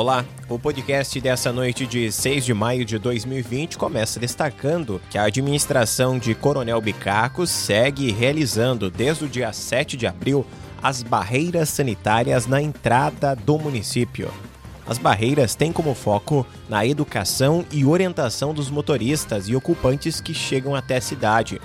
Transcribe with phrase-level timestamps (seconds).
[0.00, 5.24] Olá, o podcast dessa noite de 6 de maio de 2020 começa destacando que a
[5.24, 10.46] administração de Coronel Bicaco segue realizando desde o dia 7 de abril
[10.82, 14.32] as barreiras sanitárias na entrada do município.
[14.88, 20.74] As barreiras têm como foco na educação e orientação dos motoristas e ocupantes que chegam
[20.74, 21.60] até a cidade.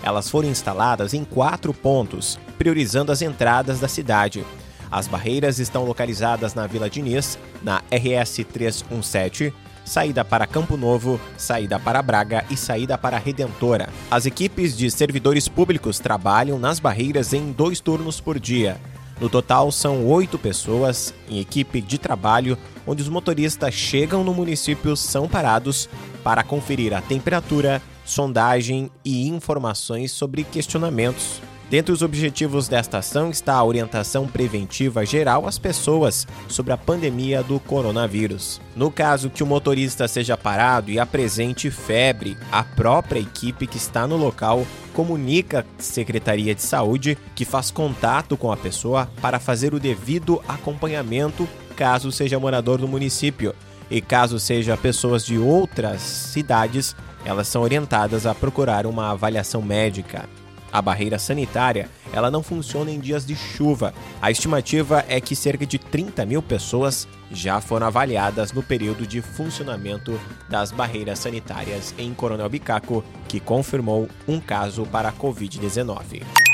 [0.00, 4.46] Elas foram instaladas em quatro pontos, priorizando as entradas da cidade.
[4.90, 9.54] As barreiras estão localizadas na Vila Diniz, na RS 317,
[9.84, 13.88] saída para Campo Novo, saída para Braga e saída para Redentora.
[14.10, 18.80] As equipes de servidores públicos trabalham nas barreiras em dois turnos por dia.
[19.20, 24.96] No total, são oito pessoas em equipe de trabalho, onde os motoristas chegam no município
[24.96, 25.88] são parados
[26.24, 33.54] para conferir a temperatura, sondagem e informações sobre questionamentos Dentre os objetivos desta ação está
[33.54, 38.60] a orientação preventiva geral às pessoas sobre a pandemia do coronavírus.
[38.74, 44.04] No caso que o motorista seja parado e apresente febre, a própria equipe que está
[44.04, 49.72] no local comunica à Secretaria de Saúde que faz contato com a pessoa para fazer
[49.72, 53.54] o devido acompanhamento caso seja morador do município.
[53.88, 60.28] E caso seja pessoas de outras cidades, elas são orientadas a procurar uma avaliação médica.
[60.72, 63.94] A barreira sanitária ela não funciona em dias de chuva.
[64.20, 69.22] A estimativa é que cerca de 30 mil pessoas já foram avaliadas no período de
[69.22, 76.49] funcionamento das barreiras sanitárias em Coronel Bicaco, que confirmou um caso para a Covid-19.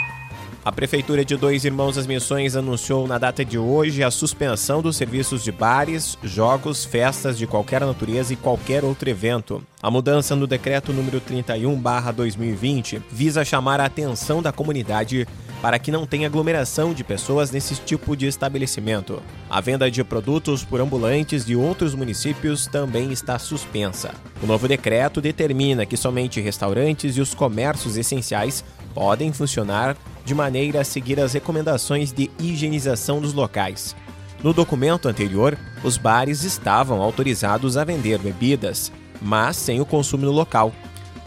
[0.66, 4.96] A Prefeitura de Dois Irmãos das Missões anunciou na data de hoje a suspensão dos
[4.96, 9.62] serviços de bares, jogos, festas de qualquer natureza e qualquer outro evento.
[9.80, 15.24] A mudança no decreto número 31/2020 visa chamar a atenção da comunidade
[15.62, 19.22] para que não tenha aglomeração de pessoas nesse tipo de estabelecimento.
[19.48, 24.14] A venda de produtos por ambulantes de outros municípios também está suspensa.
[24.42, 28.64] O novo decreto determina que somente restaurantes e os comércios essenciais
[28.96, 33.94] podem funcionar de maneira a seguir as recomendações de higienização dos locais.
[34.42, 38.90] No documento anterior, os bares estavam autorizados a vender bebidas,
[39.20, 40.72] mas sem o consumo no local.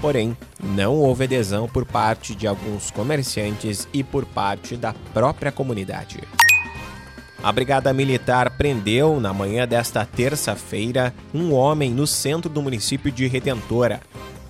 [0.02, 6.22] Porém, não houve adesão por parte de alguns comerciantes e por parte da própria comunidade.
[7.44, 13.28] A Brigada Militar prendeu, na manhã desta terça-feira, um homem no centro do município de
[13.28, 14.02] Redentora.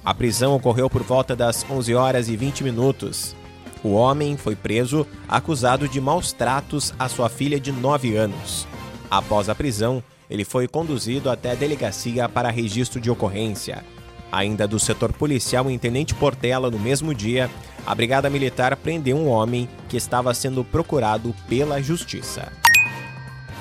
[0.04, 3.36] A prisão ocorreu por volta das 11 horas e 20 minutos.
[3.84, 8.68] O homem foi preso acusado de maus tratos à sua filha de 9 anos.
[9.10, 13.84] Após a prisão, ele foi conduzido até a delegacia para registro de ocorrência.
[14.32, 17.50] Ainda do setor policial em Tenente Portela, no mesmo dia,
[17.86, 22.52] a Brigada Militar prendeu um homem que estava sendo procurado pela Justiça.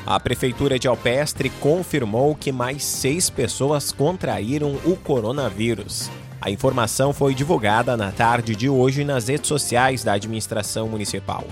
[0.05, 6.11] A Prefeitura de Alpestre confirmou que mais seis pessoas contraíram o coronavírus.
[6.41, 11.45] A informação foi divulgada na tarde de hoje nas redes sociais da administração municipal.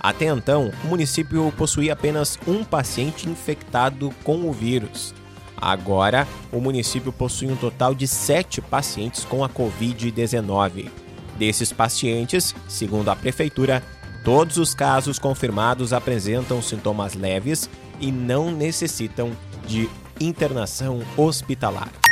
[0.00, 5.14] Até então, o município possuía apenas um paciente infectado com o vírus.
[5.56, 10.90] Agora, o município possui um total de sete pacientes com a Covid-19.
[11.38, 13.82] Desses pacientes, segundo a prefeitura,
[14.24, 17.70] todos os casos confirmados apresentam sintomas leves
[18.00, 19.30] e não necessitam
[19.66, 19.88] de
[20.20, 22.03] internação hospitalar.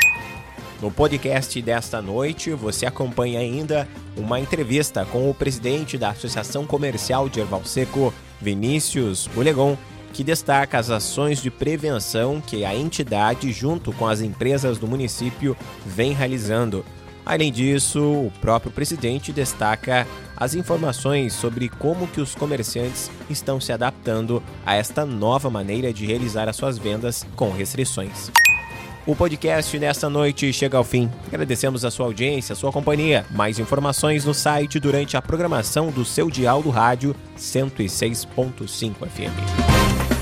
[0.83, 7.29] No podcast desta noite, você acompanha ainda uma entrevista com o presidente da Associação Comercial
[7.29, 9.79] de Erval Seco, Vinícius Bulegon,
[10.13, 15.57] que destaca as ações de prevenção que a entidade, junto com as empresas do município,
[15.87, 16.85] vem realizando.
[17.25, 20.05] Além disso, o próprio presidente destaca
[20.37, 26.05] as informações sobre como que os comerciantes estão se adaptando a esta nova maneira de
[26.05, 28.33] realizar as suas vendas com restrições.
[29.05, 31.11] O podcast nesta noite chega ao fim.
[31.27, 33.27] Agradecemos a sua audiência, a sua companhia.
[33.33, 40.22] Mais informações no site durante a programação do seu dial do rádio 106.5 FM.